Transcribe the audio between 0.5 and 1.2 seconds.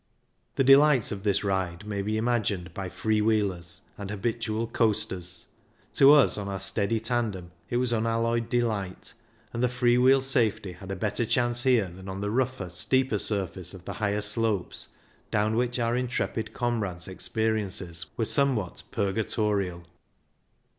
The de lights